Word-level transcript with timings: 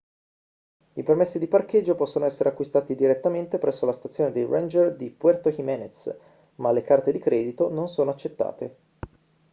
i 0.93 1.03
permessi 1.03 1.37
di 1.37 1.45
parcheggio 1.45 1.93
possono 1.93 2.25
essere 2.25 2.49
acquistati 2.49 2.95
direttamente 2.95 3.59
presso 3.59 3.85
la 3.85 3.93
stazione 3.93 4.31
dei 4.31 4.47
ranger 4.47 4.95
di 4.95 5.11
puerto 5.11 5.51
jiménez 5.51 6.17
ma 6.55 6.71
le 6.71 6.81
carte 6.81 7.11
di 7.11 7.19
credito 7.19 7.69
non 7.69 7.87
sono 7.87 8.09
accettate 8.09 8.77